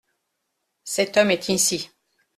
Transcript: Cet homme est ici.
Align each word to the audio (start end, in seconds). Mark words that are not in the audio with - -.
Cet 0.83 1.15
homme 1.17 1.29
est 1.29 1.49
ici. 1.49 1.91